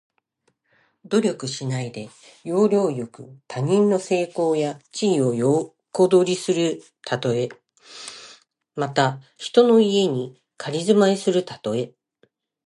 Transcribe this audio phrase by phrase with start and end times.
[1.05, 2.09] 努力しないで、
[2.43, 7.49] 要領よく他人の成功や地位を横取りするたとえ。
[8.73, 11.93] また、人の家に仮住まいするたとえ。